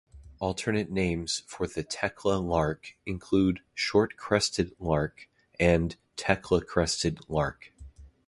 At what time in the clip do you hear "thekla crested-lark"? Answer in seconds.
6.17-7.71